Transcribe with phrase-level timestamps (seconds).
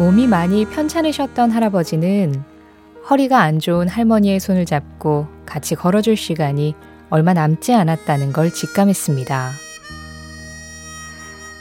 [0.00, 2.42] 몸이 많이 편찮으셨던 할아버지는
[3.10, 6.74] 허리가 안 좋은 할머니의 손을 잡고 같이 걸어줄 시간이
[7.10, 9.50] 얼마 남지 않았다는 걸 직감했습니다.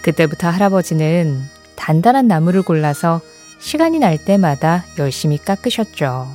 [0.03, 1.41] 그때부터 할아버지는
[1.75, 3.19] 단단한 나무를 골라서
[3.59, 6.29] 시간이 날 때마다 열심히 깎으셨죠.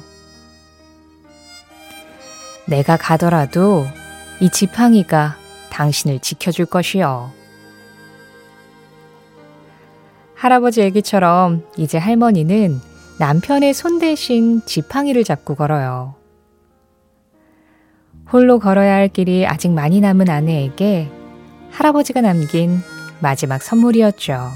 [2.66, 3.86] 내가 가더라도
[4.40, 5.38] 이 지팡이가
[5.70, 7.43] 당신을 지켜줄 것이요.
[10.44, 12.78] 할아버지 얘기처럼 이제 할머니는
[13.18, 16.16] 남편의 손 대신 지팡이를 잡고 걸어요.
[18.30, 21.08] 홀로 걸어야 할 길이 아직 많이 남은 아내에게
[21.70, 22.80] 할아버지가 남긴
[23.20, 24.50] 마지막 선물이었죠.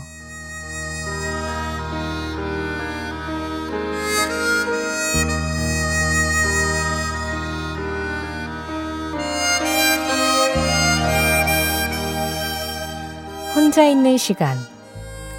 [13.56, 14.77] 혼자 있는 시간.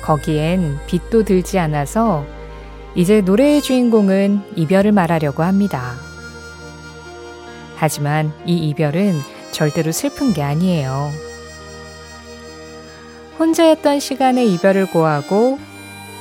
[0.01, 2.25] 거기엔 빛도 들지 않아서
[2.95, 5.93] 이제 노래의 주인공은 이별을 말하려고 합니다.
[7.75, 9.13] 하지만 이 이별은
[9.51, 11.11] 절대로 슬픈 게 아니에요.
[13.39, 15.59] 혼자였던 시간에 이별을 고하고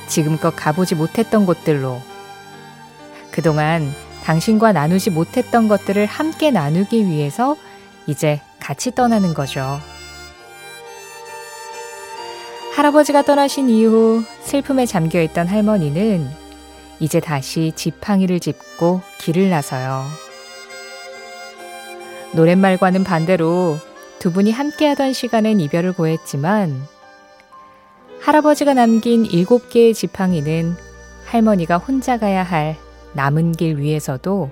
[0.07, 2.01] 지금껏 가보지 못했던 곳들로
[3.31, 3.91] 그동안
[4.23, 7.55] 당신과 나누지 못했던 것들을 함께 나누기 위해서
[8.07, 9.79] 이제 같이 떠나는 거죠.
[12.79, 16.25] 할아버지가 떠나신 이후 슬픔에 잠겨 있던 할머니는
[17.01, 20.05] 이제 다시 지팡이를 짚고 길을 나서요.
[22.35, 23.75] 노랫말과는 반대로
[24.19, 26.81] 두 분이 함께하던 시간엔 이별을 고했지만
[28.21, 30.73] 할아버지가 남긴 일곱 개의 지팡이는
[31.25, 32.77] 할머니가 혼자 가야 할
[33.11, 34.49] 남은 길 위에서도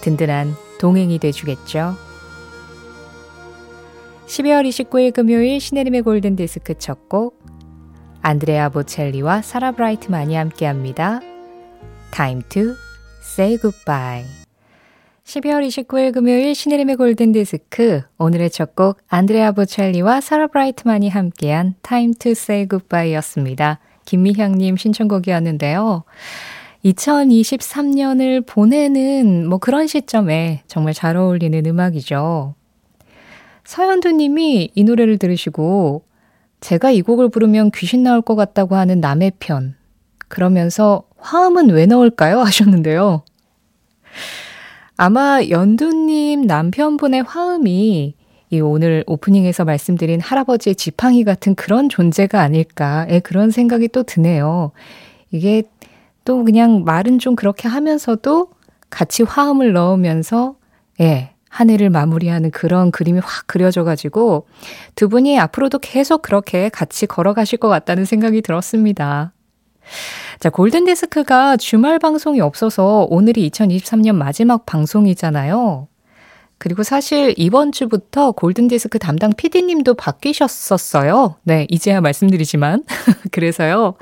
[0.00, 1.96] 든든한 동행이 돼주겠죠.
[4.24, 7.41] 12월 29일 금요일 시네림의 골든디스크 첫 곡
[8.22, 11.20] 안드레아 보첼리와 사라 브라이트만이 함께합니다.
[12.12, 12.74] Time to
[13.20, 14.24] say goodbye
[15.24, 22.32] 12월 29일 금요일 시네림의 골든디스크 오늘의 첫 곡 안드레아 보첼리와 사라 브라이트만이 함께한 Time to
[22.32, 23.80] say goodbye였습니다.
[24.04, 26.04] 김미향님 신청곡이었는데요.
[26.84, 32.54] 2023년을 보내는 뭐 그런 시점에 정말 잘 어울리는 음악이죠.
[33.64, 36.02] 서현두 님이 이 노래를 들으시고
[36.62, 39.74] 제가 이 곡을 부르면 귀신 나올 것 같다고 하는 남의 편.
[40.28, 42.40] 그러면서 화음은 왜 넣을까요?
[42.46, 43.22] 하셨는데요.
[44.96, 48.14] 아마 연두님 남편분의 화음이
[48.50, 54.70] 이 오늘 오프닝에서 말씀드린 할아버지의 지팡이 같은 그런 존재가 아닐까의 그런 생각이 또 드네요.
[55.30, 55.64] 이게
[56.24, 58.50] 또 그냥 말은 좀 그렇게 하면서도
[58.88, 60.54] 같이 화음을 넣으면서
[61.00, 64.46] 예, 한 해를 마무리하는 그런 그림이 확 그려져가지고
[64.94, 69.34] 두 분이 앞으로도 계속 그렇게 같이 걸어가실 것 같다는 생각이 들었습니다.
[70.40, 75.88] 자, 골든디스크가 주말 방송이 없어서 오늘이 2023년 마지막 방송이잖아요.
[76.56, 81.36] 그리고 사실 이번 주부터 골든디스크 담당 PD님도 바뀌셨었어요.
[81.42, 82.84] 네, 이제야 말씀드리지만.
[83.30, 83.96] 그래서요.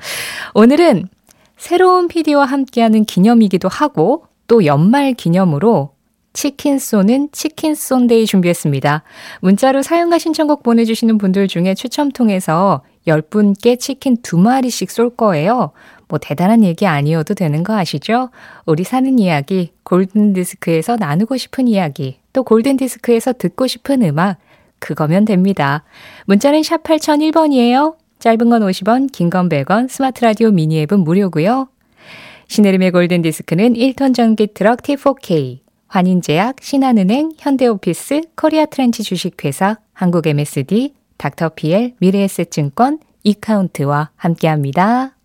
[0.53, 1.09] 오늘은
[1.57, 5.91] 새로운 PD와 함께하는 기념이기도 하고 또 연말 기념으로
[6.33, 9.03] 치킨 쏘는 치킨 쏜데이 준비했습니다.
[9.41, 15.71] 문자로 사연과 신청곡 보내주시는 분들 중에 추첨 통해서 10분께 치킨 2마리씩 쏠 거예요.
[16.07, 18.29] 뭐 대단한 얘기 아니어도 되는 거 아시죠?
[18.65, 24.37] 우리 사는 이야기, 골든디스크에서 나누고 싶은 이야기, 또 골든디스크에서 듣고 싶은 음악,
[24.79, 25.83] 그거면 됩니다.
[26.25, 27.95] 문자는 샵 8001번이에요.
[28.19, 31.69] 짧은 건 50원, 긴 건 100원, 스마트 라디오 미니 앱은 무료고요.
[32.47, 35.60] 신혜림의 골든디스크는 1톤 전기 트럭 T4K,
[35.91, 45.17] 환인제약, 신한은행, 현대오피스, 코리아 트렌치 주식회사, 한국 MSD, 닥터피엘, 미래에셋증권, 이카운트와 함께합니다.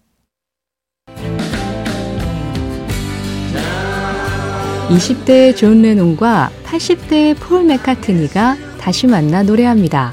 [4.89, 10.11] 20대의 존 레논과 80대의 폴 맥카트니가 다시 만나 노래합니다.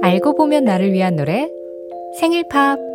[0.03, 1.49] 알고 보면 나를 위한 노래
[2.21, 2.92] 생일 팝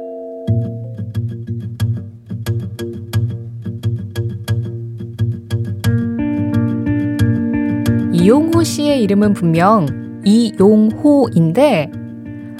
[8.27, 11.89] 이용호 씨의 이름은 분명 이용호인데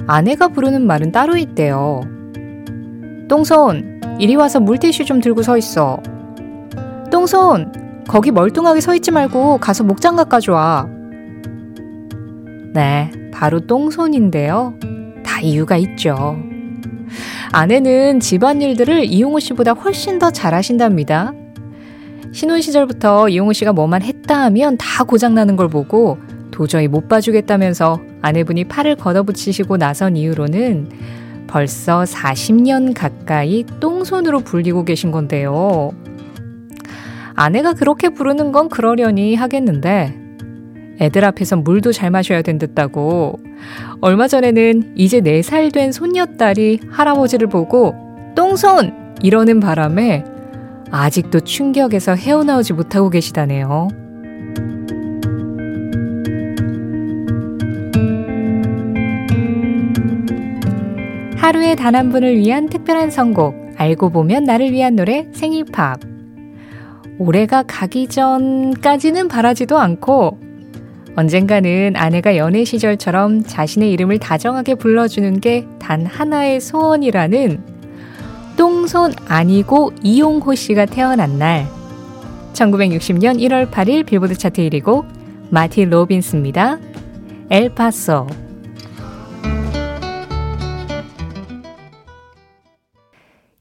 [0.08, 2.00] 아내가 부르는 말은 따로 있대요.
[3.28, 6.02] 똥손, 이리 와서 물티슈 좀 들고 서 있어.
[7.12, 10.88] 똥손, 거기 멀뚱하게 서 있지 말고 가서 목장갑 가져와.
[12.74, 14.74] 네, 바로 똥손인데요.
[15.26, 16.38] 다 이유가 있죠.
[17.52, 21.34] 아내는 집안일들을 이용호 씨보다 훨씬 더 잘하신답니다.
[22.38, 26.20] 신혼 시절부터 이용호 씨가 뭐만 했다 하면 다 고장나는 걸 보고
[26.52, 30.88] 도저히 못 봐주겠다면서 아내분이 팔을 걷어붙이시고 나선 이후로는
[31.48, 35.90] 벌써 40년 가까이 똥손으로 불리고 계신 건데요.
[37.34, 40.14] 아내가 그렇게 부르는 건 그러려니 하겠는데
[41.02, 43.40] 애들 앞에서 물도 잘 마셔야 된댔다고.
[44.00, 47.96] 얼마 전에는 이제 4살 된 손녀딸이 할아버지를 보고
[48.36, 49.16] 똥손!
[49.24, 50.37] 이러는 바람에
[50.92, 53.88] 아직도 충격에서 헤어나오지 못하고 계시다네요.
[61.38, 66.02] 하루에 단 한 분을 위한 특별한 선곡, 알고 보면 나를 위한 노래 생일팝.
[67.20, 70.38] 올해가 가기 전까지는 바라지도 않고
[71.16, 77.77] 언젠가는 아내가 연애 시절처럼 자신의 이름을 다정하게 불러주는 게 단 하나의 소원이라는
[78.58, 81.68] 똥손 아니고 이용호 씨가 태어난 날
[82.54, 85.06] 1960년 1월 8일 빌보드 차트 1위고
[85.52, 86.80] 마티 로빈스입니다.
[87.50, 88.28] 엘파소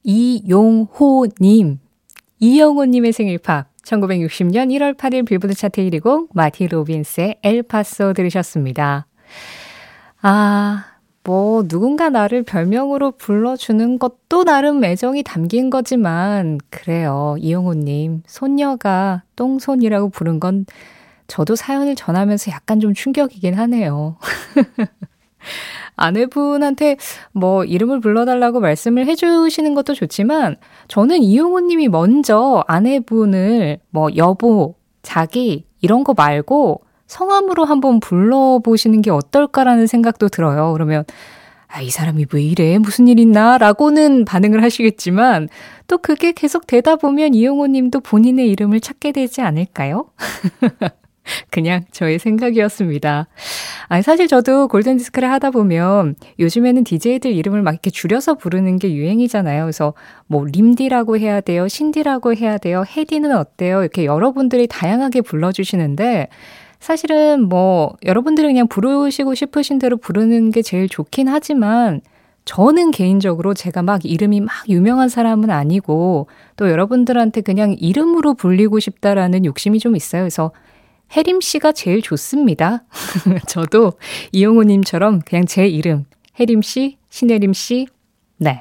[0.02, 1.78] 이용호님
[2.40, 9.06] 이영호님의 생일팝 1960년 1월 8일 빌보드 차트 1위고 마티 로빈스의 엘파소 들으셨습니다.
[10.22, 10.95] 아,
[11.26, 17.34] 뭐 누군가 나를 별명으로 불러주는 것도 나름 애정이 담긴 거지만 그래요.
[17.40, 20.66] 이영호님 손녀가 똥손이라고 부른 건
[21.26, 24.18] 저도 사연을 전하면서 약간 좀 충격이긴 하네요.
[25.96, 26.96] 아내분한테
[27.32, 30.56] 뭐 이름을 불러달라고 말씀을 해주시는 것도 좋지만
[30.86, 39.10] 저는 이용호 님이 먼저 아내분을 뭐 여보, 자기 이런 거 말고 성함으로 한번 불러보시는 게
[39.10, 40.72] 어떨까라는 생각도 들어요.
[40.72, 41.04] 그러면
[41.68, 42.78] 아, 이 사람이 왜 이래?
[42.78, 43.58] 무슨 일 있나?
[43.58, 45.48] 라고는 반응을 하시겠지만,
[45.88, 50.06] 또 그게 계속 되다 보면 이용호 님도 본인의 이름을 찾게 되지 않을까요?
[51.50, 53.26] 그냥 저의 생각이었습니다.
[53.88, 59.64] 아니, 사실 저도 골든디스크를 하다 보면 요즘에는 DJ들 이름을 막 이렇게 줄여서 부르는 게 유행이잖아요.
[59.64, 59.94] 그래서
[60.28, 63.80] 뭐 림디라고 해야 돼요, 신디라고 해야 돼요, 헤디는 어때요?
[63.80, 66.28] 이렇게 여러분들이 다양하게 불러주시는데
[66.86, 72.00] 사실은 뭐 여러분들이 그냥 부르시고 싶으신 대로 부르는 게 제일 좋긴 하지만
[72.44, 79.44] 저는 개인적으로 제가 막 이름이 막 유명한 사람은 아니고 또 여러분들한테 그냥 이름으로 불리고 싶다라는
[79.44, 80.22] 욕심이 좀 있어요.
[80.22, 80.52] 그래서
[81.16, 82.84] 혜림 씨가 제일 좋습니다.
[83.48, 83.94] 저도
[84.30, 86.04] 이용호님처럼 그냥 제 이름,
[86.38, 87.88] 혜림 씨, 신혜림 씨,
[88.36, 88.60] 네.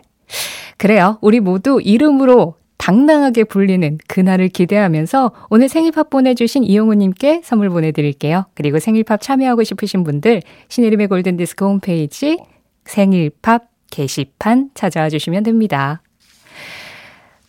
[0.77, 1.19] 그래요.
[1.21, 8.45] 우리 모두 이름으로 당당하게 불리는 그날을 기대하면서 오늘 생일팝 보내주신 이용우님께 선물 보내드릴게요.
[8.53, 12.37] 그리고 생일팝 참여하고 싶으신 분들 신혜림의 골든디스크 홈페이지
[12.85, 16.01] 생일팝 게시판 찾아와 주시면 됩니다.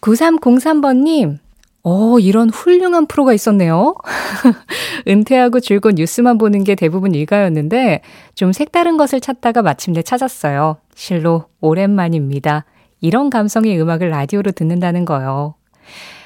[0.01, 1.39] 9303번님,
[1.83, 3.95] 어, 이런 훌륭한 프로가 있었네요.
[5.07, 8.01] 은퇴하고 즐거운 뉴스만 보는 게 대부분 일가였는데
[8.35, 10.79] 좀 색다른 것을 찾다가 마침내 찾았어요.
[10.95, 12.65] 실로 오랜만입니다.
[13.01, 15.55] 이런 감성의 음악을 라디오로 듣는다는 거요.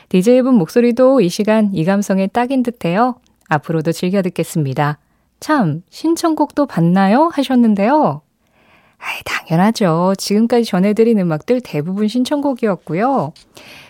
[0.08, 3.16] DJ분 목소리도 이 시간 이 감성에 딱인 듯해요.
[3.48, 4.98] 앞으로도 즐겨 듣겠습니다.
[5.40, 7.30] 참, 신청곡도 받나요?
[7.32, 8.22] 하셨는데요.
[8.98, 10.14] 아이, 당연하죠.
[10.18, 13.32] 지금까지 전해드린 음악들 대부분 신청곡이었고요.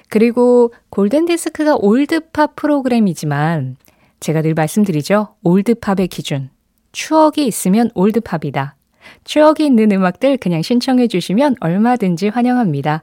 [0.09, 3.77] 그리고 골든디스크가 올드팝 프로그램이지만
[4.21, 5.35] 제가 늘 말씀드리죠.
[5.43, 6.51] 올드팝의 기준.
[6.93, 8.77] 추억이 있으면 올드팝이다.
[9.25, 13.03] 추억이 있는 음악들 그냥 신청해 주시면 얼마든지 환영합니다.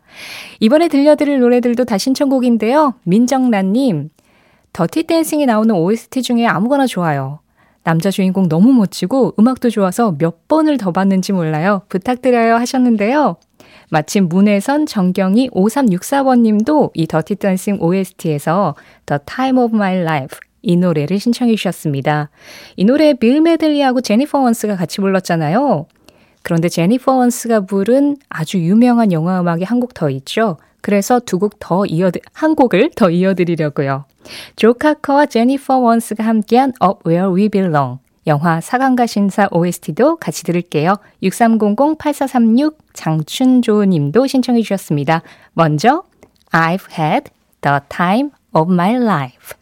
[0.59, 2.95] 이번에 들려드릴 노래들도 다 신청곡인데요.
[3.03, 4.09] 민정란님,
[4.73, 7.39] 더티 댄싱이 나오는 OST 중에 아무거나 좋아요.
[7.83, 11.83] 남자 주인공 너무 멋지고 음악도 좋아서 몇 번을 더 봤는지 몰라요.
[11.87, 13.37] 부탁드려요 하셨는데요.
[13.89, 18.75] 마침 문혜선, 정경희, 5364번 님도 이 Dirty Dancing OST에서
[19.05, 20.37] The Time of My Life
[20.67, 22.29] 이 노래를 신청해 주셨습니다.
[22.75, 25.87] 이 노래 빌 메들리하고 제니퍼 원스가 같이 불렀잖아요.
[26.43, 30.57] 그런데 제니퍼 원스가 부른 아주 유명한 영화 음악이 한 곡 더 있죠.
[30.81, 34.05] 그래서 두 곡 더 이어 한 곡을 더 이어드리려고요.
[34.57, 40.97] 조 카커와 제니퍼 원스가 함께한 Up Where We Belong 영화 사관과 신사 OST도 같이 들을게요.
[41.23, 45.21] 6300-8436 장춘조 님도 신청해 주셨습니다.
[45.53, 46.03] 먼저
[46.51, 47.31] I've had
[47.61, 49.56] the time of my life.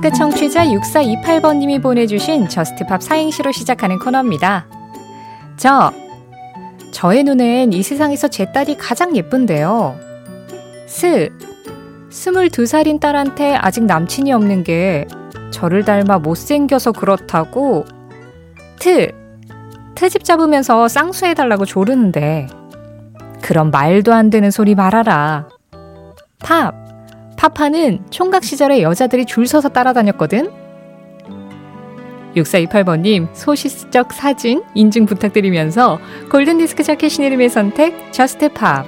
[0.00, 4.66] 골든디스크 청취자 6428번님이 보내주신 Just Pop 사행시로 시작하는 코너입니다.
[5.56, 5.92] 저,
[6.90, 9.96] 저의 눈엔 이 세상에서 제 딸이 가장 예쁜데요.
[10.86, 11.30] 스,
[12.10, 15.06] 22살인 딸한테 아직 남친이 없는 게
[15.50, 17.84] 저를 닮아 못생겨서 그렇다고
[18.78, 19.12] 트,
[19.94, 22.48] 트집 잡으면서 쌍수해달라고 조르는데
[23.42, 25.48] 그런 말도 안 되는 소리 말아라.
[26.38, 26.74] 팝,
[27.40, 30.50] papa는 총각 시절에 여자들이 줄 서서 따라다녔거든?
[32.36, 35.98] 6428번님, 소시적 사진 인증 부탁드리면서
[36.30, 38.84] 골든디스크 자켓 이름의 선택, Just Pop.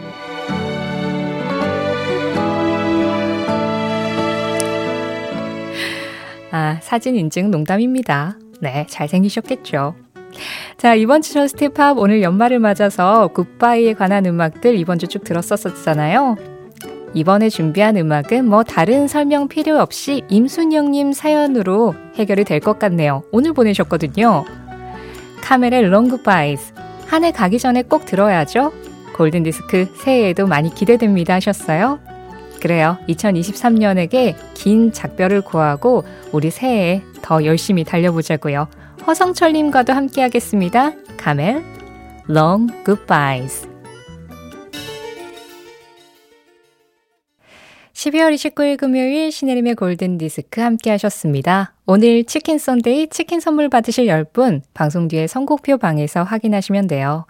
[6.50, 8.36] 아, 사진 인증 농담입니다.
[8.60, 9.94] 네, 잘생기셨겠죠.
[10.76, 16.51] 자, 이번 주 Just Pop 오늘 연말을 맞아서 goodbye에 관한 음악들 이번 주 쭉 들었었잖아요.
[17.14, 23.22] 이번에 준비한 음악은 뭐 다른 설명 필요 없이 임순영님 사연으로 해결이 될 것 같네요.
[23.32, 24.44] 오늘 보내셨거든요.
[25.42, 26.72] Camel의 Long Goodbyes.
[27.06, 28.72] 한 해 가기 전에 꼭 들어야죠.
[29.14, 31.98] 골든디스크 새해에도 많이 기대됩니다 하셨어요.
[32.60, 32.96] 그래요.
[33.08, 38.68] 2023년에게 긴 작별을 구하고 우리 새해에 더 열심히 달려보자고요.
[39.06, 40.92] 허성철님과도 함께 하겠습니다.
[41.18, 41.62] Camel,
[42.30, 43.71] Long Goodbyes.
[48.02, 51.72] 12월 29일 금요일 신혜림의 골든디스크 함께 하셨습니다.
[51.86, 57.26] 오늘 치킨 썬데이 치킨 선물 받으실 10분 방송 뒤에 선곡표 방에서 확인하시면 돼요.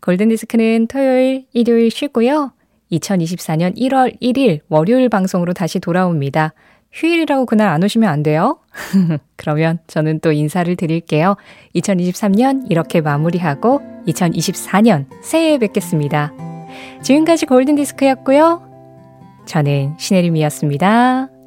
[0.00, 2.52] 골든디스크는 토요일, 일요일 쉬고요.
[2.92, 6.54] 2024년 1월 1일 월요일 방송으로 다시 돌아옵니다.
[6.92, 8.58] 휴일이라고 그날 안 오시면 안 돼요?
[9.36, 11.36] 그러면 저는 또 인사를 드릴게요.
[11.74, 16.32] 2023년 이렇게 마무리하고 2024년 새해에 뵙겠습니다.
[17.02, 18.69] 지금까지 골든디스크였고요.
[19.46, 21.39] 저는 신혜림이었습니다.